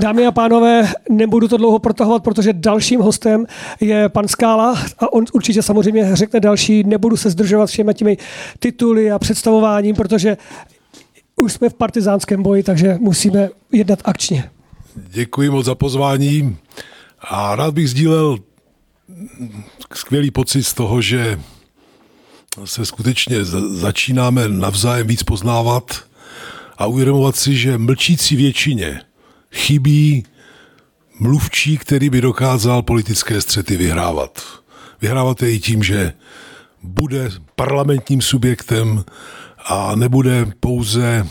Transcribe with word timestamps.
Dámy 0.00 0.26
a 0.26 0.32
pánové, 0.32 0.92
nebudu 1.10 1.48
to 1.48 1.56
dlouho 1.56 1.78
protahovat, 1.78 2.22
protože 2.22 2.52
dalším 2.52 3.00
hostem 3.00 3.46
je 3.80 4.08
pan 4.08 4.28
Skála 4.28 4.78
a 4.98 5.12
on 5.12 5.24
určitě 5.32 5.62
samozřejmě 5.62 6.16
řekne 6.16 6.40
další. 6.40 6.84
Nebudu 6.84 7.16
se 7.16 7.30
zdržovat 7.30 7.66
všemi 7.66 7.94
těmi 7.94 8.16
tituly 8.58 9.10
a 9.10 9.18
představováním, 9.18 9.96
protože 9.96 10.36
už 11.42 11.52
jsme 11.52 11.68
v 11.68 11.74
partizánském 11.74 12.42
boji, 12.42 12.62
takže 12.62 12.96
musíme 13.00 13.48
jednat 13.72 13.98
akčně. 14.04 14.50
Děkuji 14.94 15.50
moc 15.50 15.66
za 15.66 15.74
pozvání 15.74 16.56
a 17.20 17.56
rád 17.56 17.74
bych 17.74 17.90
sdílel 17.90 18.38
skvělý 19.94 20.30
pocit 20.30 20.62
z 20.62 20.74
toho, 20.74 21.00
že 21.00 21.40
se 22.64 22.86
skutečně 22.86 23.44
začínáme 23.70 24.48
navzájem 24.48 25.06
víc 25.06 25.22
poznávat 25.22 26.04
a 26.78 26.86
uvědomovat 26.86 27.36
si, 27.36 27.56
že 27.56 27.78
mlčící 27.78 28.36
většině 28.36 29.00
chybí 29.52 30.24
mluvčí, 31.20 31.78
který 31.78 32.10
by 32.10 32.20
dokázal 32.20 32.82
politické 32.82 33.40
střety 33.40 33.76
vyhrávat. 33.76 34.42
Vyhrávat 35.00 35.42
je 35.42 35.52
i 35.52 35.58
tím, 35.58 35.82
že 35.82 36.12
bude 36.82 37.30
parlamentním 37.56 38.22
subjektem 38.22 39.04
a 39.66 39.94
nebude 39.94 40.46
pouze 40.60 41.26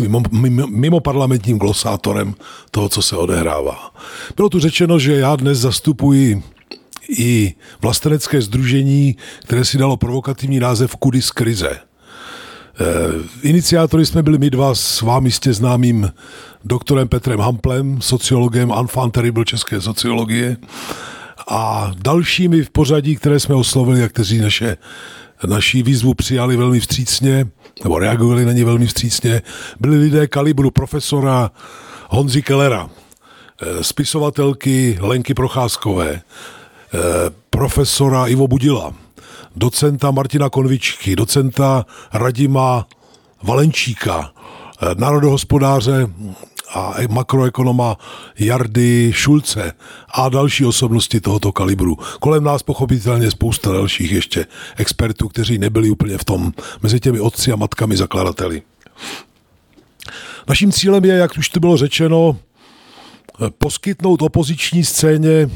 mimo, 0.00 0.22
mimo, 0.30 0.66
mimo 0.66 1.00
parlamentním 1.00 1.58
glosátorem 1.58 2.34
toho, 2.70 2.88
co 2.88 3.02
se 3.02 3.16
odehrává. 3.16 3.94
Bylo 4.36 4.48
tu 4.48 4.60
řečeno, 4.60 4.98
že 4.98 5.12
já 5.12 5.36
dnes 5.36 5.58
zastupuji 5.58 6.42
i 7.18 7.54
vlastenecké 7.80 8.42
združení, 8.42 9.16
které 9.42 9.64
si 9.64 9.78
dalo 9.78 9.96
provokativní 9.96 10.60
název 10.60 10.96
Kudy 10.96 11.22
z 11.22 11.30
krize. 11.30 11.80
E, 12.80 13.48
iniciátory 13.48 14.06
jsme 14.06 14.22
byli 14.22 14.38
my 14.38 14.50
dva 14.50 14.74
s 14.74 15.02
vámi 15.02 15.26
jistě 15.26 15.52
známým 15.52 16.12
doktorem 16.64 17.08
Petrem 17.08 17.40
Hamplem, 17.40 18.00
sociologem 18.00 18.72
enfant 18.78 19.14
terrible 19.14 19.44
české 19.44 19.80
sociologie. 19.80 20.56
A 21.48 21.92
dalšími 22.02 22.62
v 22.62 22.70
pořadí, 22.70 23.16
které 23.16 23.40
jsme 23.40 23.54
oslovili 23.54 24.04
a 24.04 24.08
kteří 24.08 24.38
naše, 24.38 24.76
naší 25.46 25.82
výzvu 25.82 26.14
přijali 26.14 26.56
velmi 26.56 26.80
vstřícně, 26.80 27.46
nebo 27.84 27.98
reagovali 27.98 28.44
na 28.44 28.52
ně 28.52 28.64
velmi 28.64 28.86
vstřícně, 28.86 29.42
byli 29.80 29.98
lidé 29.98 30.26
kalibru 30.26 30.70
profesora 30.70 31.50
Honzi 32.08 32.42
Kellera, 32.42 32.90
e, 33.62 33.84
spisovatelky 33.84 34.98
Lenky 35.00 35.34
Procházkové, 35.34 36.20
Eh, 36.94 37.30
profesora 37.50 38.26
Ivo 38.26 38.48
Budila, 38.48 38.94
docenta 39.56 40.10
Martina 40.10 40.50
Konvičky, 40.50 41.16
docenta 41.16 41.86
Radima 42.12 42.86
Valenčíka, 43.42 44.32
eh, 44.82 44.94
národohospodáře 44.94 46.08
a 46.74 46.94
makroekonoma 47.08 47.96
Jardy 48.38 49.12
Šulce 49.14 49.72
a 50.14 50.28
další 50.28 50.64
osobnosti 50.64 51.20
tohoto 51.20 51.52
kalibru. 51.52 51.98
Kolem 52.20 52.44
nás 52.44 52.62
pochopitelně 52.62 53.30
spousta 53.30 53.72
dalších 53.72 54.12
ještě 54.12 54.46
expertů, 54.76 55.28
kteří 55.28 55.58
nebyli 55.58 55.90
úplně 55.90 56.18
v 56.18 56.24
tom 56.24 56.52
mezi 56.82 57.00
těmi 57.00 57.20
otci 57.20 57.52
a 57.52 57.56
matkami 57.56 57.96
zakladateli. 57.96 58.62
Naším 60.48 60.72
cílem 60.72 61.04
je, 61.04 61.14
jak 61.14 61.38
už 61.38 61.48
to 61.48 61.60
bylo 61.60 61.76
řečeno, 61.76 62.36
eh, 62.36 63.50
poskytnout 63.58 64.22
opoziční 64.22 64.84
scéně 64.84 65.50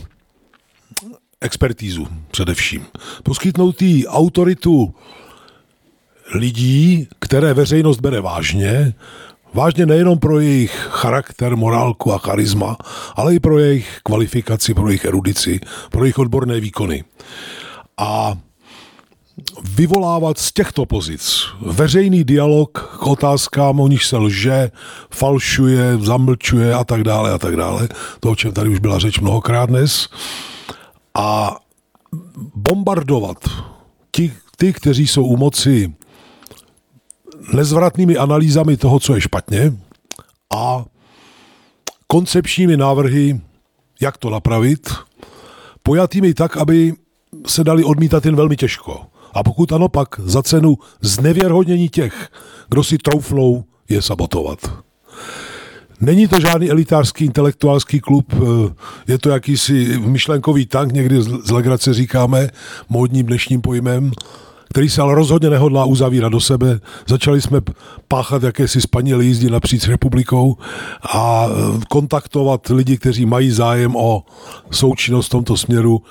expertízu 1.41 2.09
především. 2.31 2.87
Poskytnout 3.23 3.83
jí 3.83 4.07
autoritu 4.07 4.95
lidí, 6.35 7.09
které 7.19 7.55
veřejnost 7.55 8.01
bere 8.01 8.21
vážně, 8.21 8.95
vážně 9.55 9.87
nejenom 9.87 10.19
pro 10.19 10.41
jejich 10.41 10.89
charakter, 10.91 11.57
morálku 11.57 12.13
a 12.13 12.19
charisma, 12.19 12.77
ale 13.15 13.35
i 13.35 13.41
pro 13.41 13.59
jejich 13.59 13.99
kvalifikaci, 14.03 14.75
pro 14.75 14.89
jejich 14.89 15.05
erudici, 15.05 15.61
pro 15.91 16.05
jejich 16.05 16.19
odborné 16.19 16.61
výkony. 16.61 17.05
A 17.99 18.39
vyvolávat 19.65 20.39
z 20.39 20.53
těchto 20.53 20.87
pozic 20.87 21.45
veřejný 21.61 22.25
dialog 22.25 22.99
k 23.01 23.07
otázkám, 23.07 23.81
o 23.81 23.89
nich 23.89 24.05
se 24.05 24.17
lže, 24.17 24.71
falšuje, 25.11 25.99
zamlčuje 25.99 26.75
a 26.75 26.85
tak 26.85 27.03
dále 27.03 27.33
a 27.33 27.39
tak 27.39 27.57
dále. 27.57 27.89
To, 28.21 28.31
o 28.31 28.37
čem 28.37 28.53
tady 28.53 28.71
už 28.71 28.79
byla 28.79 28.99
řeč 28.99 29.21
mnohokrát 29.21 29.67
dnes 29.69 30.09
a 31.19 31.57
bombardovat 32.55 33.39
ti, 34.11 34.33
ty, 34.57 34.73
kteří 34.73 35.07
jsou 35.07 35.25
u 35.25 35.37
moci 35.37 35.95
nezvratnými 37.53 38.17
analýzami 38.17 38.77
toho, 38.77 39.01
co 39.01 39.15
je 39.15 39.21
špatně 39.21 39.73
a 40.57 40.85
koncepčními 42.07 42.77
návrhy, 42.77 43.41
jak 44.01 44.17
to 44.17 44.31
napravit, 44.31 44.91
pojatými 45.83 46.35
tak, 46.35 46.57
aby 46.57 46.95
se 47.47 47.65
dali 47.65 47.85
odmítat 47.85 48.25
jen 48.27 48.37
velmi 48.37 48.57
těžko. 48.57 49.07
A 49.33 49.43
pokud 49.43 49.73
ano, 49.73 49.89
pak 49.89 50.21
za 50.21 50.43
cenu 50.43 50.79
znevěrhodnění 51.01 51.89
těch, 51.89 52.31
kdo 52.69 52.85
si 52.85 52.99
troufnou 52.99 53.65
je 53.89 54.03
sabotovat. 54.03 54.59
Není 56.01 56.29
to 56.29 56.41
žádný 56.41 56.71
elitářský 56.71 57.25
intelektuálský 57.25 58.01
klub, 58.01 58.35
eh, 58.35 58.75
je 59.09 59.19
to 59.19 59.31
jakýsi 59.31 59.99
myšlenkový 59.99 60.67
tank, 60.67 60.93
někdy 60.93 61.23
z 61.23 61.51
legrace 61.51 61.95
říkáme, 61.95 62.49
módním 62.89 63.27
dnešním 63.27 63.61
pojmem, 63.61 64.13
který 64.69 64.89
se 64.89 65.03
ale 65.03 65.15
rozhodně 65.15 65.51
nehodlá 65.51 65.85
uzavírat 65.85 66.33
do 66.33 66.41
sebe. 66.41 66.81
Začali 67.07 67.41
jsme 67.41 67.61
páchat 68.09 68.43
jakési 68.43 68.81
spanělé 68.81 69.25
jízdy 69.25 69.51
napříč 69.51 69.89
republikou 69.89 70.57
a 71.13 71.47
eh, 71.49 71.81
kontaktovat 71.89 72.69
lidi, 72.69 72.97
kteří 72.97 73.27
mají 73.27 73.51
zájem 73.51 73.97
o 73.97 74.23
součinnost 74.71 75.27
v 75.27 75.31
tomto 75.31 75.57
směru 75.57 76.03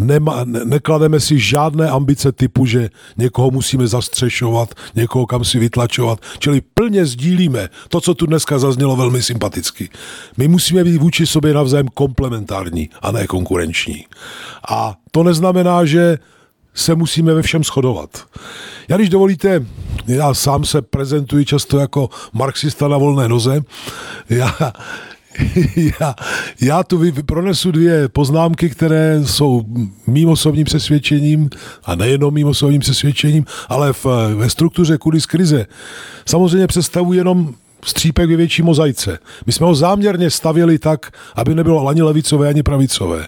nema, 0.00 0.44
ne, 0.44 0.60
neklademe 0.64 1.20
si 1.20 1.38
žádné 1.38 1.90
ambice 1.90 2.32
typu, 2.32 2.66
že 2.66 2.90
někoho 3.16 3.50
musíme 3.50 3.86
zastřešovat, 3.86 4.74
někoho 4.94 5.26
kam 5.26 5.44
si 5.44 5.58
vytlačovat. 5.58 6.20
Čili 6.38 6.60
plně 6.60 7.06
sdílíme 7.06 7.68
to, 7.88 8.00
co 8.00 8.14
tu 8.14 8.26
dneska 8.26 8.58
zaznělo 8.58 8.96
velmi 8.96 9.22
sympaticky. 9.22 9.88
My 10.36 10.48
musíme 10.48 10.84
být 10.84 10.96
vůči 10.96 11.26
sobě 11.26 11.54
navzájem 11.54 11.88
komplementární 11.88 12.90
a 13.02 13.12
ne 13.12 13.26
konkurenční. 13.26 14.06
A 14.68 14.94
to 15.10 15.22
neznamená, 15.22 15.84
že 15.84 16.18
se 16.74 16.94
musíme 16.94 17.34
ve 17.34 17.42
všem 17.42 17.64
shodovat. 17.64 18.24
Já 18.88 18.96
když 18.96 19.08
dovolíte, 19.08 19.66
já 20.06 20.34
sám 20.34 20.64
se 20.64 20.82
prezentuji 20.82 21.44
často 21.44 21.78
jako 21.78 22.08
marxista 22.32 22.88
na 22.88 22.98
volné 22.98 23.28
noze. 23.28 23.60
Já, 24.30 24.54
já, 26.00 26.14
já 26.60 26.82
tu 26.82 27.02
pronesu 27.26 27.70
dvě 27.70 28.08
poznámky, 28.08 28.70
které 28.70 29.20
jsou 29.24 29.62
mým 30.06 30.28
osobním 30.28 30.64
přesvědčením 30.64 31.50
a 31.84 31.94
nejenom 31.94 32.34
mým 32.34 32.46
osobním 32.46 32.80
přesvědčením, 32.80 33.44
ale 33.68 33.92
v, 33.92 34.06
ve 34.34 34.50
struktuře 34.50 34.98
kudy 34.98 35.20
z 35.20 35.26
krize 35.26 35.66
samozřejmě 36.26 36.66
představují 36.66 37.18
jenom 37.18 37.54
střípek 37.84 38.30
ve 38.30 38.36
větší 38.36 38.62
mozaice. 38.62 39.18
My 39.46 39.52
jsme 39.52 39.66
ho 39.66 39.74
záměrně 39.74 40.30
stavili 40.30 40.78
tak, 40.78 41.10
aby 41.34 41.54
nebylo 41.54 41.88
ani 41.88 42.02
levicové, 42.02 42.48
ani 42.48 42.62
pravicové. 42.62 43.26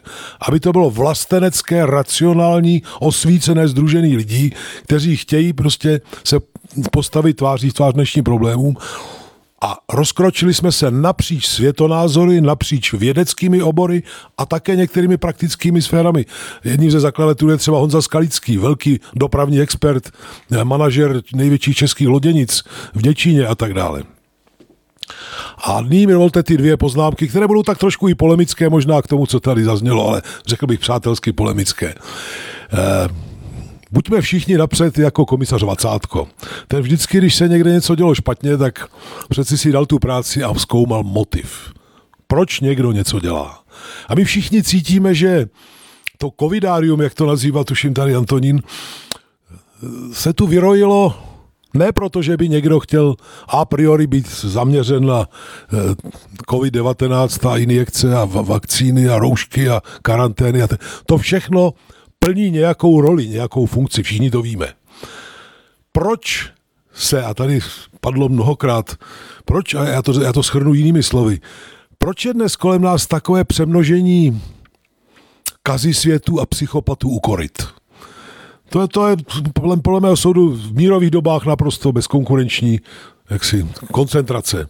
Aby 0.48 0.60
to 0.60 0.72
bylo 0.72 0.90
vlastenecké, 0.90 1.86
racionální, 1.86 2.82
osvícené, 3.00 3.68
združený 3.68 4.16
lidí, 4.16 4.52
kteří 4.82 5.16
chtějí 5.16 5.52
prostě 5.52 6.00
se 6.24 6.36
postavit 6.90 7.36
tváří 7.36 7.70
v 7.70 7.74
tvář 7.74 7.94
dnešním 7.94 8.24
problémům 8.24 8.76
a 9.62 9.78
rozkročili 9.92 10.54
jsme 10.54 10.72
se 10.72 10.90
napříč 10.90 11.46
světonázory, 11.46 12.40
napříč 12.40 12.92
vědeckými 12.92 13.62
obory 13.62 14.02
a 14.38 14.46
také 14.46 14.76
některými 14.76 15.16
praktickými 15.16 15.82
sférami. 15.82 16.26
Jedním 16.64 16.90
ze 16.90 17.00
zakladatelů 17.00 17.50
je 17.50 17.56
třeba 17.56 17.78
Honza 17.78 18.02
Skalický, 18.02 18.58
velký 18.58 19.00
dopravní 19.14 19.60
expert, 19.60 20.10
manažer 20.64 21.22
největších 21.34 21.76
českých 21.76 22.08
loděnic 22.08 22.62
v 22.94 23.02
Děčíně 23.02 23.46
a 23.46 23.54
tak 23.54 23.74
dále. 23.74 24.02
A 25.64 25.80
nyní 25.80 26.06
mi 26.06 26.12
dovolte 26.12 26.42
ty 26.42 26.56
dvě 26.56 26.76
poznámky, 26.76 27.28
které 27.28 27.46
budou 27.46 27.62
tak 27.62 27.78
trošku 27.78 28.08
i 28.08 28.14
polemické 28.14 28.68
možná 28.68 29.02
k 29.02 29.06
tomu, 29.06 29.26
co 29.26 29.40
tady 29.40 29.64
zaznělo, 29.64 30.08
ale 30.08 30.22
řekl 30.46 30.66
bych 30.66 30.80
přátelsky 30.80 31.32
polemické. 31.32 31.94
Eh, 32.72 33.08
buďme 33.90 34.20
všichni 34.20 34.56
napřed 34.56 34.98
jako 34.98 35.26
komisař 35.26 35.62
Vacátko. 35.62 36.28
Ten 36.68 36.80
vždycky, 36.80 37.18
když 37.18 37.34
se 37.34 37.48
někde 37.48 37.72
něco 37.72 37.94
dělo 37.94 38.14
špatně, 38.14 38.56
tak 38.56 38.86
přeci 39.28 39.58
si 39.58 39.72
dal 39.72 39.86
tu 39.86 39.98
práci 39.98 40.44
a 40.44 40.54
zkoumal 40.54 41.02
motiv. 41.02 41.72
Proč 42.26 42.60
někdo 42.60 42.92
něco 42.92 43.20
dělá? 43.20 43.62
A 44.08 44.14
my 44.14 44.24
všichni 44.24 44.62
cítíme, 44.62 45.14
že 45.14 45.46
to 46.18 46.30
covidárium, 46.40 47.00
jak 47.00 47.14
to 47.14 47.26
nazývá, 47.26 47.64
tuším 47.64 47.94
tady 47.94 48.14
Antonín, 48.14 48.62
se 50.12 50.32
tu 50.32 50.46
vyrojilo 50.46 51.31
ne 51.74 51.92
proto, 51.92 52.22
že 52.22 52.36
by 52.36 52.48
někdo 52.48 52.80
chtěl 52.80 53.14
a 53.48 53.64
priori 53.64 54.06
být 54.06 54.28
zaměřen 54.28 55.06
na 55.06 55.26
eh, 55.72 55.76
COVID-19 56.50 57.50
a 57.50 57.56
injekce 57.56 58.16
a 58.16 58.24
vakcíny 58.24 59.08
a 59.08 59.18
roušky 59.18 59.68
a 59.68 59.82
karantény. 60.02 60.62
A 60.62 60.68
to 61.06 61.18
všechno 61.18 61.72
plní 62.18 62.50
nějakou 62.50 63.00
roli, 63.00 63.28
nějakou 63.28 63.66
funkci, 63.66 64.02
všichni 64.02 64.30
to 64.30 64.42
víme. 64.42 64.68
Proč 65.92 66.50
se, 66.94 67.22
a 67.22 67.34
tady 67.34 67.60
padlo 68.00 68.28
mnohokrát, 68.28 68.96
proč, 69.44 69.74
a 69.74 69.84
já 69.84 70.02
to, 70.02 70.20
já 70.20 70.32
to 70.32 70.42
schrnu 70.42 70.74
jinými 70.74 71.02
slovy, 71.02 71.40
Proč 72.02 72.24
je 72.24 72.34
dnes 72.34 72.56
kolem 72.56 72.82
nás 72.82 73.06
takové 73.06 73.44
přemnožení 73.44 74.42
kazy 75.62 75.94
světu 75.94 76.40
a 76.40 76.46
psychopatů 76.46 77.08
u 77.08 77.20
koryt? 77.20 77.66
To 78.72 78.80
je, 78.80 78.88
to 78.88 79.08
je 79.08 79.16
podle, 79.52 79.76
podle 79.76 80.00
mého 80.00 80.16
soudu 80.16 80.48
v 80.48 80.74
mírových 80.74 81.10
dobách 81.10 81.46
naprosto 81.46 81.92
bezkonkurenční 81.92 82.80
jaksi, 83.30 83.66
koncentrace. 83.92 84.68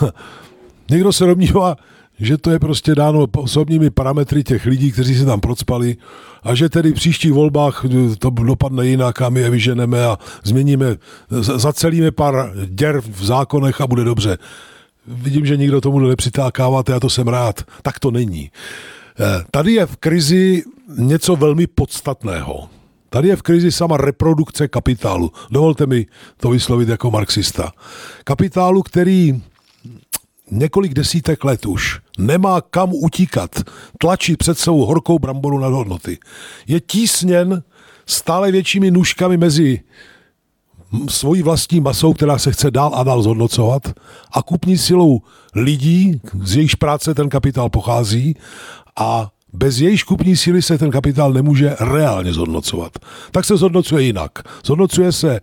Někdo 0.90 1.12
se 1.12 1.26
domnívá, 1.26 1.76
že 2.18 2.38
to 2.38 2.50
je 2.50 2.58
prostě 2.58 2.94
dáno 2.94 3.26
osobními 3.36 3.90
parametry 3.90 4.44
těch 4.44 4.66
lidí, 4.66 4.92
kteří 4.92 5.14
se 5.14 5.24
tam 5.24 5.40
procpali 5.40 5.96
a 6.42 6.54
že 6.54 6.68
tedy 6.68 6.90
v 6.90 6.94
příštích 6.94 7.32
volbách 7.32 7.84
to 8.18 8.30
dopadne 8.30 8.86
jinak 8.86 9.22
a 9.22 9.28
my 9.28 9.40
je 9.40 9.50
vyženeme 9.50 10.04
a 10.04 10.18
změníme, 10.44 10.96
zacelíme 11.40 12.10
pár 12.10 12.52
děr 12.66 13.00
v 13.00 13.24
zákonech 13.24 13.80
a 13.80 13.86
bude 13.86 14.04
dobře. 14.04 14.38
Vidím, 15.06 15.46
že 15.46 15.56
nikdo 15.56 15.80
tomu 15.80 15.98
nepřitákáváte 15.98 16.94
a 16.94 17.00
to 17.00 17.10
jsem 17.10 17.28
rád. 17.28 17.62
Tak 17.82 17.98
to 17.98 18.10
není. 18.10 18.50
Eh, 19.22 19.44
tady 19.50 19.72
je 19.72 19.86
v 19.86 19.96
krizi 19.96 20.62
něco 20.98 21.36
velmi 21.36 21.66
podstatného. 21.66 22.68
Tady 23.10 23.28
je 23.28 23.36
v 23.36 23.42
krizi 23.42 23.72
sama 23.72 23.96
reprodukce 23.96 24.68
kapitálu. 24.68 25.32
Dovolte 25.50 25.86
mi 25.86 26.06
to 26.36 26.50
vyslovit 26.50 26.88
jako 26.88 27.10
marxista. 27.10 27.72
Kapitálu, 28.24 28.82
který 28.82 29.42
několik 30.50 30.94
desítek 30.94 31.44
let 31.44 31.66
už 31.66 32.00
nemá 32.18 32.60
kam 32.60 32.90
utíkat, 32.94 33.50
tlačí 33.98 34.36
před 34.36 34.58
sebou 34.58 34.86
horkou 34.86 35.18
bramboru 35.18 35.58
na 35.58 35.68
hodnoty. 35.68 36.18
Je 36.66 36.80
tísněn 36.80 37.62
stále 38.06 38.52
většími 38.52 38.90
nůžkami 38.90 39.36
mezi 39.36 39.80
svojí 41.08 41.42
vlastní 41.42 41.80
masou, 41.80 42.12
která 42.12 42.38
se 42.38 42.52
chce 42.52 42.70
dál 42.70 42.92
a 42.94 43.02
dál 43.02 43.22
zhodnocovat 43.22 43.92
a 44.32 44.42
kupní 44.42 44.78
silou 44.78 45.20
lidí, 45.54 46.20
z 46.42 46.56
jejichž 46.56 46.74
práce 46.74 47.14
ten 47.14 47.28
kapitál 47.28 47.70
pochází 47.70 48.36
a 48.96 49.30
bez 49.52 49.78
jejíž 49.78 50.02
kupní 50.02 50.36
síly 50.36 50.62
se 50.62 50.78
ten 50.78 50.90
kapitál 50.90 51.32
nemůže 51.32 51.76
reálně 51.80 52.32
zhodnocovat. 52.32 52.92
Tak 53.30 53.44
se 53.44 53.56
zhodnocuje 53.56 54.02
jinak. 54.04 54.30
Zhodnocuje 54.64 55.12
se 55.12 55.40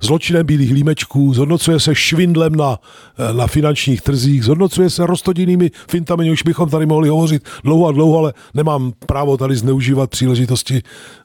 zločinem 0.00 0.46
bílých 0.46 0.72
límečků, 0.72 1.34
zhodnocuje 1.34 1.80
se 1.80 1.94
švindlem 1.94 2.56
na, 2.56 2.78
na 3.32 3.46
finančních 3.46 4.00
trzích, 4.00 4.44
zhodnocuje 4.44 4.90
se 4.90 5.06
rostodinnými 5.06 5.70
fintami, 5.90 6.30
už 6.30 6.42
bychom 6.42 6.70
tady 6.70 6.86
mohli 6.86 7.08
hovořit 7.08 7.48
dlouho 7.64 7.86
a 7.86 7.92
dlouho, 7.92 8.18
ale 8.18 8.34
nemám 8.54 8.92
právo 9.06 9.36
tady 9.36 9.56
zneužívat 9.56 10.10
příležitosti 10.10 10.82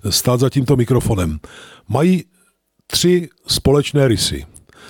stát 0.10 0.40
za 0.40 0.50
tímto 0.50 0.76
mikrofonem. 0.76 1.40
Mají 1.90 2.24
tři 2.88 3.30
společné 3.48 4.08
rysy. 4.08 4.46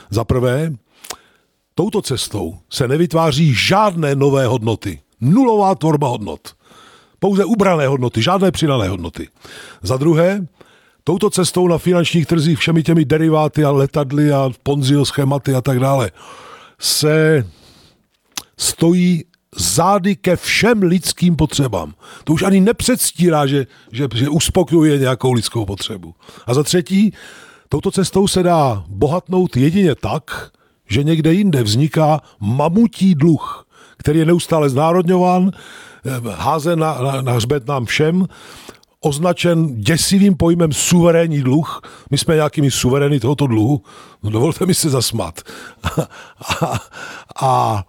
Za 0.09 0.23
prvé, 0.23 0.73
touto 1.75 2.01
cestou 2.01 2.57
se 2.69 2.87
nevytváří 2.87 3.53
žádné 3.53 4.15
nové 4.15 4.45
hodnoty. 4.45 4.99
Nulová 5.21 5.75
tvorba 5.75 6.07
hodnot. 6.07 6.60
Pouze 7.23 7.45
ubrané 7.45 7.87
hodnoty, 7.87 8.21
žádné 8.21 8.51
přidané 8.51 8.87
hodnoty. 8.87 9.29
Za 9.81 9.97
druhé, 9.97 10.47
touto 11.03 11.29
cestou 11.29 11.67
na 11.67 11.77
finančních 11.77 12.25
trzích 12.25 12.59
všemi 12.59 12.83
těmi 12.83 13.05
deriváty 13.05 13.63
a 13.63 13.71
letadly 13.71 14.31
a 14.31 14.49
ponzio 14.63 15.05
schématy 15.05 15.53
a 15.53 15.61
tak 15.61 15.79
dále 15.79 16.11
se 16.79 17.45
stojí 18.57 19.23
zády 19.55 20.15
ke 20.15 20.35
všem 20.35 20.81
lidským 20.81 21.35
potřebám. 21.35 21.93
To 22.23 22.33
už 22.33 22.43
ani 22.43 22.61
nepředstírá, 22.61 23.45
že, 23.45 23.67
že, 23.91 24.07
že 24.15 24.29
uspokojuje 24.29 24.97
nějakou 24.97 25.31
lidskou 25.33 25.65
potřebu. 25.65 26.15
A 26.45 26.53
za 26.53 26.63
třetí, 26.63 27.13
touto 27.69 27.91
cestou 27.91 28.27
se 28.27 28.43
dá 28.43 28.83
bohatnout 28.87 29.57
jedině 29.57 29.95
tak, 29.95 30.51
že 30.89 31.03
někde 31.03 31.33
jinde 31.33 31.63
vzniká 31.63 32.21
mamutí 32.39 33.15
dluh, 33.15 33.67
který 34.01 34.19
je 34.19 34.25
neustále 34.25 34.69
znárodňován, 34.69 35.51
eh, 36.05 36.11
házen 36.35 36.79
na, 36.79 37.01
na, 37.01 37.21
na 37.21 37.31
hřbet 37.31 37.67
nám 37.67 37.85
všem 37.85 38.27
označen 38.99 39.81
děsivým 39.81 40.35
pojmem 40.35 40.73
suverénní 40.73 41.41
dluh. 41.41 41.81
My 42.11 42.17
jsme 42.17 42.35
nějakými 42.35 42.71
suverény 42.71 43.19
tohoto 43.19 43.47
dluhu. 43.47 43.81
No, 44.23 44.29
dovolte 44.29 44.65
mi 44.65 44.73
se 44.73 44.89
zasmat. 44.89 45.41
A, 46.61 46.79
a, 47.45 47.83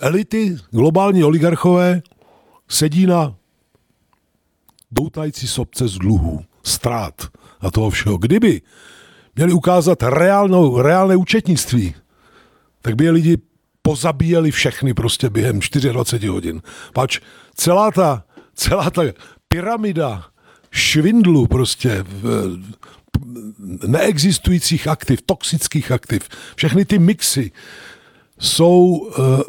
elity, 0.00 0.56
globální 0.70 1.24
oligarchové, 1.24 2.02
sedí 2.68 3.06
na 3.06 3.34
doutající 4.90 5.48
sobce 5.48 5.88
z 5.88 5.94
dluhů, 5.94 6.44
ztrát 6.62 7.14
a 7.60 7.70
toho 7.70 7.90
všeho. 7.90 8.18
Kdyby 8.18 8.62
měli 9.36 9.52
ukázat 9.52 10.02
reálnou, 10.02 10.82
reálné 10.82 11.16
účetnictví, 11.16 11.94
tak 12.82 12.94
by 12.94 13.04
je 13.04 13.10
lidi 13.10 13.38
pozabíjeli 13.86 14.50
všechny 14.50 14.94
prostě 14.94 15.30
během 15.30 15.60
24 15.92 16.26
hodin. 16.26 16.62
Pač 16.92 17.20
celá 17.54 17.90
ta 17.90 18.24
celá 18.54 18.90
ta 18.90 19.02
pyramida 19.48 20.24
švindlu 20.70 21.46
prostě 21.46 22.04
neexistujících 23.86 24.88
aktiv, 24.88 25.22
toxických 25.26 25.92
aktiv, 25.92 26.28
všechny 26.56 26.84
ty 26.84 26.98
mixy 26.98 27.50
jsou 28.38 29.10
eh, 29.10 29.42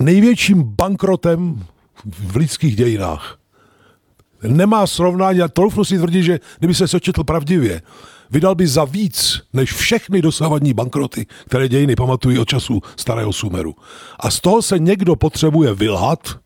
největším 0.00 0.62
bankrotem 0.62 1.64
v 2.04 2.36
lidských 2.36 2.76
dějinách. 2.76 3.38
Nemá 4.42 4.86
srovnání, 4.86 5.42
a 5.42 5.48
troufnu 5.48 5.84
si 5.84 5.98
tvrdit, 5.98 6.22
že 6.22 6.40
kdyby 6.58 6.74
se 6.74 6.88
sočetl 6.88 7.24
pravdivě, 7.24 7.82
vydal 8.32 8.54
by 8.54 8.66
za 8.66 8.84
víc 8.84 9.40
než 9.52 9.72
všechny 9.72 10.22
dosavadní 10.22 10.74
bankroty, 10.74 11.26
které 11.46 11.68
dějiny 11.68 11.96
pamatují 11.96 12.38
od 12.38 12.48
času 12.48 12.80
starého 12.96 13.32
Sumeru. 13.32 13.74
A 14.20 14.30
z 14.30 14.40
toho 14.40 14.62
se 14.62 14.78
někdo 14.78 15.16
potřebuje 15.16 15.74
vylhat, 15.74 16.42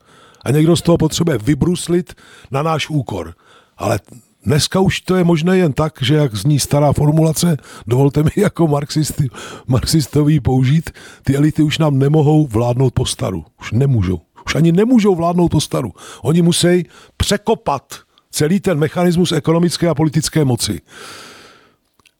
a 0.47 0.51
někdo 0.51 0.77
z 0.77 0.83
toho 0.83 0.99
potřebuje 0.99 1.39
vybruslit 1.39 2.15
na 2.51 2.63
náš 2.63 2.91
úkor. 2.91 3.35
Ale 3.77 4.01
dneska 4.45 4.81
už 4.81 5.01
to 5.01 5.17
je 5.17 5.25
možné 5.25 5.59
jen 5.59 5.73
tak, 5.73 5.99
že 6.03 6.15
jak 6.15 6.35
zní 6.35 6.61
stará 6.61 6.93
formulace, 6.93 7.57
dovolte 7.87 8.23
mi 8.23 8.31
jako 8.37 8.69
marxisty, 8.69 9.29
marxistový 9.67 10.41
použít, 10.41 10.91
ty 11.23 11.37
elity 11.37 11.63
už 11.63 11.79
nám 11.79 11.99
nemohou 11.99 12.47
vládnout 12.47 12.95
po 12.95 13.07
staru. 13.07 13.45
Už 13.61 13.73
nemůžou. 13.73 14.21
Už 14.47 14.55
ani 14.55 14.73
nemůžou 14.73 15.15
vládnout 15.15 15.49
po 15.49 15.61
staru. 15.61 15.93
Oni 16.23 16.43
musí 16.43 16.87
překopat 17.17 17.95
celý 18.31 18.61
ten 18.61 18.79
mechanismus 18.79 19.33
ekonomické 19.33 19.89
a 19.89 19.95
politické 19.95 20.45
moci. 20.45 20.81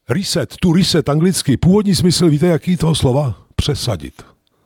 Reset, 0.09 0.57
tu 0.61 0.73
reset 0.73 1.09
anglicky, 1.09 1.57
původní 1.57 1.95
smysl, 1.95 2.29
víte, 2.29 2.47
jaký 2.47 2.77
toho 2.77 2.95
slova? 2.95 3.35
Přesadit. 3.57 4.23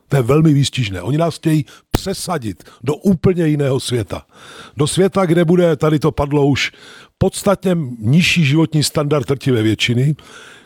To 0.07 0.15
je 0.15 0.21
velmi 0.21 0.53
výstižné. 0.53 1.01
Oni 1.01 1.17
nás 1.17 1.35
chtějí 1.35 1.65
přesadit 1.91 2.63
do 2.83 2.95
úplně 2.95 3.47
jiného 3.47 3.79
světa. 3.79 4.25
Do 4.77 4.87
světa, 4.87 5.25
kde 5.25 5.45
bude, 5.45 5.75
tady 5.75 5.99
to 5.99 6.11
padlo 6.11 6.47
už, 6.47 6.71
podstatně 7.17 7.77
nižší 7.99 8.45
životní 8.45 8.83
standard 8.83 9.25
trtivé 9.25 9.63
většiny, 9.63 10.15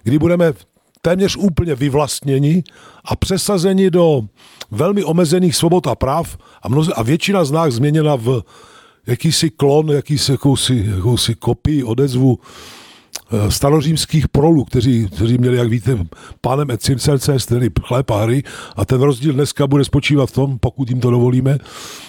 kdy 0.03 0.19
budeme 0.19 0.53
téměř 1.01 1.35
úplně 1.35 1.75
vyvlastněni 1.75 2.63
a 3.05 3.15
přesazeni 3.15 3.89
do 3.91 4.21
velmi 4.71 5.03
omezených 5.03 5.55
svobod 5.55 5.87
a 5.87 5.95
práv 5.95 6.37
a, 6.61 6.69
mnoze, 6.69 6.93
a 6.93 7.03
většina 7.03 7.45
z 7.45 7.51
nás 7.51 7.73
změněna 7.73 8.15
v 8.15 8.41
jakýsi 9.07 9.49
klon, 9.49 9.89
jakýsi, 9.89 10.31
jakousi, 10.31 10.85
jakousi 10.95 11.35
kopii, 11.35 11.83
odezvu 11.83 12.39
starořímských 13.49 14.27
prolů, 14.27 14.63
kteří, 14.63 15.07
kteří 15.15 15.37
měli, 15.37 15.57
jak 15.57 15.69
víte, 15.69 15.97
pánem 16.41 16.71
et 16.71 16.81
circenses, 16.81 17.45
tedy 17.45 17.69
a 18.09 18.21
hry. 18.21 18.43
A 18.75 18.85
ten 18.85 19.01
rozdíl 19.01 19.33
dneska 19.33 19.67
bude 19.67 19.85
spočívat 19.85 20.29
v 20.29 20.33
tom, 20.33 20.59
pokud 20.59 20.89
jim 20.89 20.99
to 20.99 21.11
dovolíme, 21.11 21.57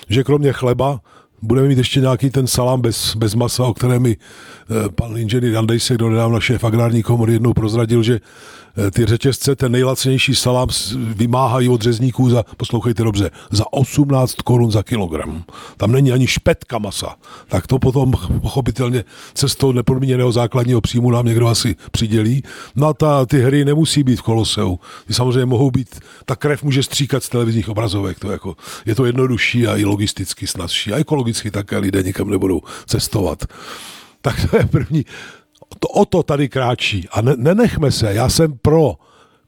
že 0.08 0.24
kromě 0.24 0.52
chleba 0.52 1.00
budeme 1.42 1.68
mít 1.68 1.78
ještě 1.78 2.00
nějaký 2.00 2.30
ten 2.30 2.46
salám 2.46 2.80
bez, 2.80 3.16
bez 3.16 3.34
masa, 3.34 3.64
o 3.64 3.74
kterém 3.74 4.02
mi 4.02 4.16
eh, 4.16 4.88
pan 4.88 5.16
inženýr 5.16 5.56
Andejsek, 5.56 5.96
kdo 5.96 6.10
nedávno 6.10 6.40
šéf 6.40 6.64
agrární 6.64 7.02
komory, 7.02 7.32
jednou 7.32 7.52
prozradil, 7.52 8.02
že 8.02 8.20
Eh, 8.20 8.65
ty 8.90 9.06
řetězce 9.06 9.56
ten 9.56 9.72
nejlacnější 9.72 10.34
salám 10.34 10.68
vymáhají 10.96 11.68
od 11.68 11.82
řezníků 11.82 12.30
za, 12.30 12.44
poslouchejte 12.56 13.02
dobře, 13.02 13.30
za 13.50 13.72
18 13.72 14.34
korun 14.34 14.70
za 14.70 14.82
kilogram. 14.82 15.44
Tam 15.76 15.92
není 15.92 16.12
ani 16.12 16.26
špetka 16.26 16.78
masa. 16.78 17.16
Tak 17.48 17.66
to 17.66 17.78
potom 17.78 18.12
pochopitelně 18.42 19.04
cestou 19.34 19.72
nepodmíněného 19.72 20.32
základního 20.32 20.80
příjmu 20.80 21.10
nám 21.10 21.26
někdo 21.26 21.46
asi 21.46 21.76
přidělí. 21.90 22.42
No 22.76 22.86
a 22.86 22.94
ta, 22.94 23.26
ty 23.26 23.40
hry 23.40 23.64
nemusí 23.64 24.02
být 24.02 24.16
v 24.16 24.22
koloseu. 24.22 24.80
Ty 25.06 25.14
samozřejmě 25.14 25.46
mohou 25.46 25.70
být, 25.70 26.00
ta 26.24 26.36
krev 26.36 26.62
může 26.62 26.82
stříkat 26.82 27.24
z 27.24 27.28
televizních 27.28 27.68
obrazovek. 27.68 28.18
To 28.18 28.30
jako, 28.30 28.56
je 28.86 28.94
to 28.94 29.04
jednodušší 29.04 29.66
a 29.66 29.76
i 29.76 29.84
logisticky 29.84 30.46
snazší. 30.46 30.92
A 30.92 30.98
ekologicky 30.98 31.50
také 31.50 31.78
lidé 31.78 32.02
nikam 32.02 32.30
nebudou 32.30 32.60
cestovat. 32.86 33.44
Tak 34.20 34.50
to 34.50 34.56
je 34.56 34.66
první 34.66 35.04
to, 35.78 35.88
o 35.88 36.04
to 36.04 36.22
tady 36.22 36.48
kráčí. 36.48 37.08
A 37.12 37.20
ne, 37.20 37.34
nenechme 37.36 37.92
se, 37.92 38.14
já 38.14 38.28
jsem 38.28 38.58
pro 38.62 38.94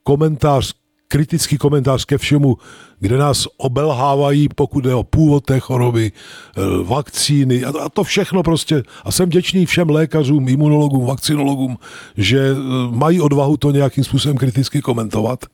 komentář, 0.02 0.74
kritický 1.08 1.58
komentář 1.58 2.04
ke 2.04 2.18
všemu, 2.18 2.56
kde 3.00 3.18
nás 3.18 3.46
obelhávají, 3.56 4.48
pokud 4.48 4.84
je 4.84 4.94
o 4.94 5.02
původ 5.04 5.44
té 5.44 5.60
choroby, 5.60 6.12
eh, 6.12 6.60
vakcíny 6.82 7.64
a 7.64 7.72
to, 7.72 7.82
a 7.82 7.88
to 7.88 8.04
všechno 8.04 8.42
prostě. 8.42 8.82
A 9.04 9.12
jsem 9.12 9.28
děčný 9.28 9.66
všem 9.66 9.90
lékařům, 9.90 10.48
imunologům, 10.48 11.06
vakcinologům, 11.06 11.78
že 12.16 12.38
eh, 12.38 12.54
mají 12.90 13.20
odvahu 13.20 13.56
to 13.56 13.70
nějakým 13.70 14.04
způsobem 14.04 14.36
kriticky 14.36 14.80
komentovat. 14.80 15.44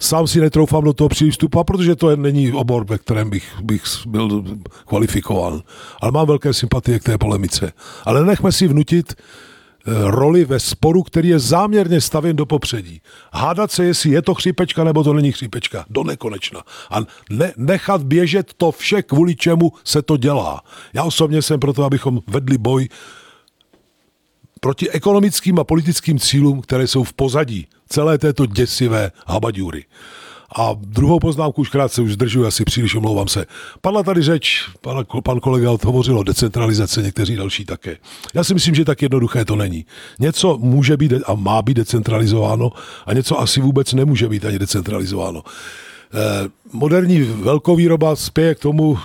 Sám 0.00 0.26
si 0.26 0.40
netroufám 0.40 0.84
do 0.84 0.92
toho 0.92 1.08
vstupovat, 1.30 1.64
protože 1.64 1.96
to 1.96 2.16
není 2.16 2.52
obor, 2.52 2.84
ve 2.84 2.98
kterém 2.98 3.30
bych, 3.30 3.60
bych 3.62 3.82
byl 4.06 4.44
kvalifikován. 4.86 5.62
Ale 6.00 6.12
mám 6.12 6.26
velké 6.26 6.52
sympatie 6.52 6.98
k 6.98 7.04
té 7.04 7.18
polemice. 7.18 7.72
Ale 8.04 8.24
nechme 8.24 8.52
si 8.52 8.68
vnutit 8.68 9.14
roli 9.88 10.44
ve 10.44 10.60
sporu, 10.60 11.02
který 11.02 11.28
je 11.28 11.38
záměrně 11.38 12.00
stavěn 12.00 12.36
do 12.36 12.46
popředí. 12.46 13.00
Hádat 13.32 13.72
se, 13.72 13.84
jestli 13.84 14.10
je 14.10 14.22
to 14.22 14.34
chřipečka 14.34 14.84
nebo 14.84 15.04
to 15.04 15.12
není 15.12 15.32
chřipečka, 15.32 15.84
do 15.90 16.04
nekonečna. 16.04 16.62
A 16.90 16.98
ne, 17.30 17.52
nechat 17.56 18.02
běžet 18.02 18.54
to 18.56 18.72
vše, 18.72 19.02
kvůli 19.02 19.36
čemu 19.36 19.72
se 19.84 20.02
to 20.02 20.16
dělá. 20.16 20.62
Já 20.92 21.04
osobně 21.04 21.42
jsem 21.42 21.60
proto, 21.60 21.84
abychom 21.84 22.20
vedli 22.26 22.58
boj 22.58 22.88
proti 24.60 24.90
ekonomickým 24.90 25.58
a 25.58 25.64
politickým 25.64 26.18
cílům, 26.18 26.60
které 26.60 26.86
jsou 26.86 27.04
v 27.04 27.12
pozadí 27.12 27.66
celé 27.88 28.18
této 28.18 28.46
děsivé 28.46 29.10
habaďury. 29.26 29.84
A 30.56 30.70
druhou 30.80 31.18
poznámku 31.18 31.60
už 31.60 31.68
krátce 31.68 32.02
už 32.02 32.12
zdržuji, 32.12 32.46
asi 32.46 32.64
příliš 32.64 32.94
omlouvám 32.94 33.28
se. 33.28 33.46
Padla 33.80 34.02
tady 34.02 34.22
řeč, 34.22 34.62
pan, 34.80 35.04
pan 35.24 35.40
kolega 35.40 35.70
hovořil 35.84 36.18
o 36.18 36.22
decentralizaci, 36.22 37.02
někteří 37.02 37.36
další 37.36 37.64
také. 37.64 37.96
Já 38.34 38.44
si 38.44 38.54
myslím, 38.54 38.74
že 38.74 38.84
tak 38.84 39.02
jednoduché 39.02 39.44
to 39.44 39.56
není. 39.56 39.86
Něco 40.18 40.58
může 40.58 40.96
být 40.96 41.12
a 41.26 41.34
má 41.34 41.62
být 41.62 41.74
decentralizováno 41.74 42.72
a 43.06 43.12
něco 43.12 43.40
asi 43.40 43.60
vůbec 43.60 43.92
nemůže 43.92 44.28
být 44.28 44.44
ani 44.44 44.58
decentralizováno. 44.58 45.42
Eh, 46.14 46.48
moderní 46.72 47.20
velkovýroba 47.20 48.16
spěje 48.16 48.54
k 48.54 48.58
tomu 48.58 48.98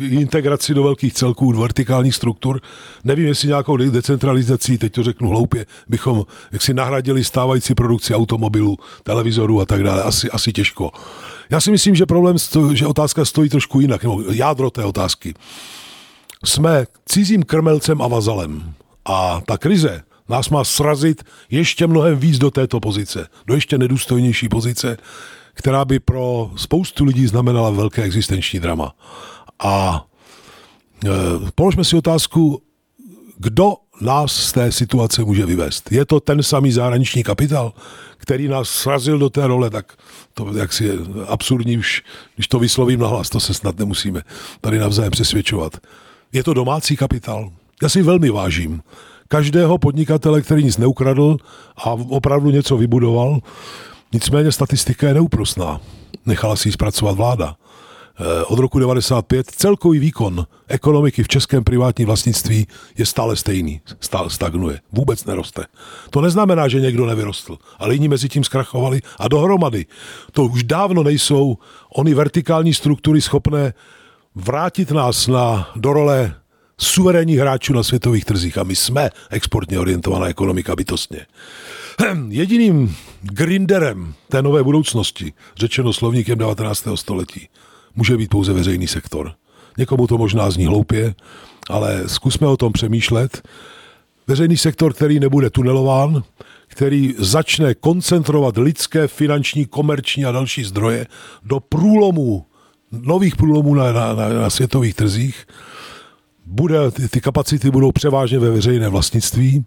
integraci 0.00 0.74
do 0.74 0.82
velkých 0.82 1.12
celků, 1.12 1.52
do 1.52 1.60
vertikálních 1.60 2.14
struktur. 2.14 2.60
Nevím, 3.04 3.26
jestli 3.26 3.48
nějakou 3.48 3.76
decentralizací, 3.76 4.78
teď 4.78 4.92
to 4.92 5.02
řeknu 5.02 5.28
hloupě, 5.28 5.66
bychom 5.88 6.24
jaksi 6.52 6.74
nahradili 6.74 7.24
stávající 7.24 7.74
produkci 7.74 8.14
automobilů, 8.14 8.78
televizorů 9.02 9.60
a 9.60 9.66
tak 9.66 9.82
dále. 9.82 10.02
Asi, 10.02 10.30
asi 10.30 10.52
těžko. 10.52 10.90
Já 11.50 11.60
si 11.60 11.70
myslím, 11.70 11.94
že 11.94 12.06
problém, 12.06 12.36
že 12.72 12.86
otázka 12.86 13.24
stojí 13.24 13.48
trošku 13.48 13.80
jinak, 13.80 14.02
nebo 14.02 14.22
jádro 14.32 14.70
té 14.70 14.84
otázky. 14.84 15.34
Jsme 16.44 16.86
cizím 17.06 17.42
krmelcem 17.42 18.02
a 18.02 18.08
vazalem. 18.08 18.74
A 19.04 19.40
ta 19.46 19.58
krize 19.58 20.02
nás 20.28 20.48
má 20.48 20.64
srazit 20.64 21.24
ještě 21.50 21.86
mnohem 21.86 22.18
víc 22.18 22.38
do 22.38 22.50
této 22.50 22.80
pozice, 22.80 23.28
do 23.46 23.54
ještě 23.54 23.78
nedůstojnější 23.78 24.48
pozice, 24.48 24.96
která 25.54 25.84
by 25.84 26.00
pro 26.00 26.50
spoustu 26.56 27.04
lidí 27.04 27.26
znamenala 27.26 27.70
velké 27.70 28.02
existenční 28.02 28.60
drama. 28.60 28.94
A 29.58 30.04
e, 31.04 31.08
položme 31.54 31.84
si 31.84 31.96
otázku, 31.96 32.62
kdo 33.38 33.74
nás 34.00 34.32
z 34.32 34.52
té 34.52 34.72
situace 34.72 35.24
může 35.24 35.46
vyvést. 35.46 35.92
Je 35.92 36.04
to 36.04 36.20
ten 36.20 36.42
samý 36.42 36.72
zahraniční 36.72 37.22
kapitál, 37.22 37.72
který 38.16 38.48
nás 38.48 38.68
srazil 38.68 39.18
do 39.18 39.30
té 39.30 39.46
role, 39.46 39.70
tak 39.70 39.92
to 40.34 40.56
jaksi 40.56 40.84
je 40.84 40.92
absurdní 41.26 41.78
už, 41.78 42.02
když 42.34 42.48
to 42.48 42.58
vyslovím 42.58 43.00
nahlas, 43.00 43.30
to 43.30 43.40
se 43.40 43.54
snad 43.54 43.78
nemusíme 43.78 44.22
tady 44.60 44.78
navzájem 44.78 45.10
přesvědčovat. 45.10 45.76
Je 46.32 46.44
to 46.44 46.54
domácí 46.54 46.96
kapitál. 46.96 47.50
Já 47.82 47.88
si 47.88 48.02
velmi 48.02 48.30
vážím 48.30 48.82
každého 49.28 49.78
podnikatele, 49.78 50.42
který 50.42 50.64
nic 50.64 50.78
neukradl 50.78 51.36
a 51.76 51.90
opravdu 51.92 52.50
něco 52.50 52.76
vybudoval, 52.76 53.40
Nicméně 54.12 54.52
statistika 54.52 55.08
je 55.08 55.14
neúprosná. 55.14 55.80
Nechala 56.26 56.56
si 56.56 56.68
ji 56.68 56.72
zpracovat 56.72 57.16
vláda. 57.16 57.56
Eh, 58.20 58.44
od 58.44 58.58
roku 58.58 58.78
95 58.78 59.46
celkový 59.50 59.98
výkon 59.98 60.46
ekonomiky 60.68 61.22
v 61.22 61.28
českém 61.28 61.64
privátním 61.64 62.06
vlastnictví 62.06 62.66
je 62.98 63.06
stále 63.06 63.36
stejný, 63.36 63.80
stále 64.00 64.30
stagnuje, 64.30 64.80
vůbec 64.92 65.24
neroste. 65.24 65.64
To 66.10 66.20
neznamená, 66.20 66.68
že 66.68 66.80
někdo 66.80 67.06
nevyrostl, 67.06 67.58
ale 67.78 67.94
jiní 67.94 68.08
mezi 68.08 68.28
tím 68.28 68.44
zkrachovali 68.44 69.00
a 69.18 69.28
dohromady. 69.28 69.86
To 70.32 70.44
už 70.44 70.62
dávno 70.62 71.02
nejsou 71.02 71.58
ony 71.94 72.14
vertikální 72.14 72.74
struktury 72.74 73.20
schopné 73.20 73.74
vrátit 74.34 74.90
nás 74.90 75.26
na, 75.26 75.70
do 75.76 75.92
role 75.92 76.34
suverénních 76.78 77.38
hráčů 77.38 77.72
na 77.72 77.82
světových 77.82 78.24
trzích 78.24 78.58
a 78.58 78.62
my 78.62 78.76
jsme 78.76 79.10
exportně 79.30 79.78
orientovaná 79.78 80.26
ekonomika 80.26 80.76
bytostně. 80.76 81.26
Jediným 82.28 82.96
grinderem 83.22 84.14
té 84.28 84.42
nové 84.42 84.62
budoucnosti, 84.62 85.32
řečeno 85.56 85.92
slovníkem 85.92 86.38
19. 86.38 86.88
století, 86.94 87.48
může 87.96 88.16
být 88.16 88.30
pouze 88.30 88.52
veřejný 88.52 88.86
sektor. 88.86 89.32
Někomu 89.78 90.06
to 90.06 90.18
možná 90.18 90.50
zní 90.50 90.66
hloupě, 90.66 91.14
ale 91.70 92.08
zkusme 92.08 92.46
o 92.46 92.56
tom 92.56 92.72
přemýšlet. 92.72 93.48
Veřejný 94.26 94.56
sektor, 94.56 94.92
který 94.92 95.20
nebude 95.20 95.50
tunelován, 95.50 96.22
který 96.66 97.14
začne 97.18 97.74
koncentrovat 97.74 98.56
lidské, 98.56 99.08
finanční, 99.08 99.66
komerční 99.66 100.24
a 100.24 100.32
další 100.32 100.64
zdroje 100.64 101.06
do 101.42 101.60
průlomů, 101.60 102.44
nových 102.92 103.36
průlomů 103.36 103.74
na, 103.74 103.92
na, 103.92 104.14
na, 104.14 104.28
na 104.28 104.50
světových 104.50 104.94
trzích, 104.94 105.46
bude, 106.46 106.90
ty, 106.90 107.08
ty 107.08 107.20
kapacity 107.20 107.70
budou 107.70 107.92
převážně 107.92 108.38
ve 108.38 108.50
veřejné 108.50 108.88
vlastnictví 108.88 109.64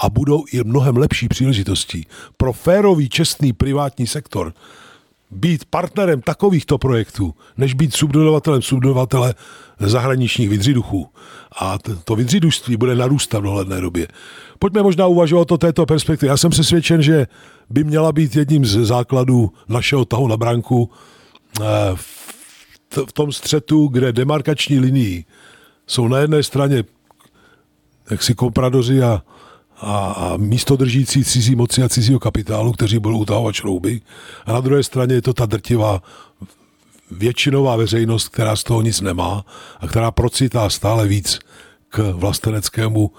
a 0.00 0.10
budou 0.10 0.44
i 0.52 0.64
mnohem 0.64 0.96
lepší 0.96 1.28
příležitosti 1.28 2.06
pro 2.36 2.52
férový, 2.52 3.08
čestný 3.08 3.52
privátní 3.52 4.06
sektor 4.06 4.52
být 5.30 5.64
partnerem 5.64 6.22
takovýchto 6.22 6.78
projektů, 6.78 7.34
než 7.56 7.74
být 7.74 7.94
subdodavatelem 7.94 8.62
subdodavatele 8.62 9.34
zahraničních 9.80 10.48
vydřiduchů. 10.48 11.08
A 11.60 11.78
to 12.04 12.16
vydřidužství 12.16 12.76
bude 12.76 12.94
narůstat 12.94 13.38
v 13.40 13.42
dohledné 13.42 13.80
době. 13.80 14.08
Pojďme 14.58 14.82
možná 14.82 15.06
uvažovat 15.06 15.52
o 15.52 15.58
této 15.58 15.86
perspektivě. 15.86 16.30
Já 16.30 16.36
jsem 16.36 16.50
přesvědčen, 16.50 17.02
že 17.02 17.26
by 17.70 17.84
měla 17.84 18.12
být 18.12 18.36
jedním 18.36 18.64
z 18.64 18.84
základů 18.84 19.52
našeho 19.68 20.04
tahu 20.04 20.28
na 20.28 20.36
branku 20.36 20.90
eh, 21.60 21.64
v 23.06 23.12
tom 23.12 23.32
střetu, 23.32 23.88
kde 23.88 24.12
demarkační 24.12 24.78
linii 24.78 25.24
jsou 25.86 26.08
na 26.08 26.18
jedné 26.18 26.42
straně 26.42 26.84
jaksi 28.10 28.34
kompradoři 28.34 29.02
a, 29.02 29.22
a, 29.80 29.96
a 30.06 30.36
místo 30.36 30.76
držící 30.76 31.24
cizí 31.24 31.56
moci 31.56 31.82
a 31.82 31.88
cizího 31.88 32.18
kapitálu, 32.18 32.72
kteří 32.72 32.98
budou 32.98 33.18
utahovat 33.18 33.54
šrouby. 33.54 34.00
A 34.46 34.52
na 34.52 34.60
druhé 34.60 34.82
straně 34.82 35.14
je 35.14 35.22
to 35.22 35.32
ta 35.32 35.46
drtivá 35.46 36.02
většinová 37.10 37.76
veřejnost, 37.76 38.28
která 38.28 38.56
z 38.56 38.64
toho 38.64 38.82
nic 38.82 39.00
nemá 39.00 39.44
a 39.80 39.86
která 39.86 40.10
procitá 40.10 40.70
stále 40.70 41.06
víc 41.06 41.38
k 41.88 42.12
vlasteneckému 42.16 43.10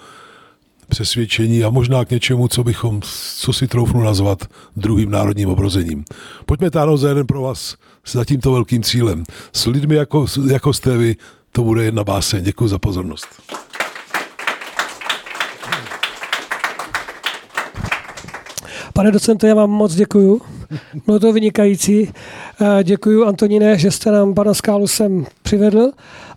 přesvědčení 0.87 1.63
a 1.63 1.69
možná 1.69 2.05
k 2.05 2.09
něčemu, 2.09 2.47
co 2.47 2.63
bychom, 2.63 3.01
co 3.37 3.53
si 3.53 3.67
troufnu 3.67 4.03
nazvat 4.03 4.45
druhým 4.75 5.11
národním 5.11 5.49
obrozením. 5.49 6.05
Pojďme 6.45 6.71
táhnout 6.71 6.99
za 6.99 7.09
jeden 7.09 7.27
pro 7.27 7.41
vás 7.41 7.75
s 8.03 8.25
tímto 8.25 8.51
velkým 8.51 8.83
cílem. 8.83 9.23
S 9.53 9.65
lidmi, 9.65 9.95
jako, 9.95 10.25
jako 10.47 10.73
jste 10.73 10.97
vy, 10.97 11.15
to 11.51 11.63
bude 11.63 11.83
jedna 11.83 12.03
báseň. 12.03 12.43
Děkuji 12.43 12.67
za 12.67 12.79
pozornost. 12.79 13.27
Pane 19.01 19.11
docente, 19.11 19.47
já 19.47 19.55
vám 19.55 19.69
moc 19.69 19.95
děkuju. 19.95 20.41
Bylo 21.05 21.19
to 21.19 21.33
vynikající. 21.33 22.09
Eh, 22.61 22.83
děkuji, 22.83 23.25
Antoníne, 23.25 23.77
že 23.77 23.91
jste 23.91 24.11
nám 24.11 24.33
pana 24.33 24.53
Skálu 24.53 24.87
sem 24.87 25.25
přivedl 25.41 25.91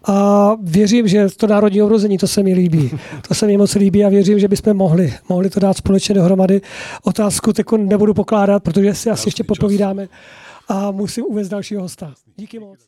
a 0.04 0.50
věřím, 0.62 1.08
že 1.08 1.28
to 1.36 1.46
národní 1.46 1.82
obrození, 1.82 2.18
to 2.18 2.26
se 2.26 2.42
mi 2.42 2.54
líbí. 2.54 2.90
To 3.28 3.34
se 3.34 3.46
mi 3.46 3.56
moc 3.56 3.74
líbí 3.74 4.04
a 4.04 4.08
věřím, 4.08 4.38
že 4.38 4.48
bychom 4.48 4.74
mohli, 4.74 5.14
mohli 5.28 5.50
to 5.50 5.60
dát 5.60 5.76
společně 5.76 6.14
dohromady. 6.14 6.60
Otázku 7.02 7.52
teď 7.52 7.66
nebudu 7.76 8.14
pokládat, 8.14 8.62
protože 8.62 8.94
si 8.94 9.10
asi 9.10 9.28
ještě 9.28 9.44
popovídáme 9.44 10.08
a 10.68 10.90
musím 10.90 11.24
uvést 11.24 11.48
dalšího 11.48 11.82
hosta. 11.82 12.14
Díky 12.36 12.58
moc. 12.58 12.78